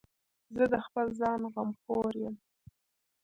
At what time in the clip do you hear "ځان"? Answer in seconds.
1.19-1.41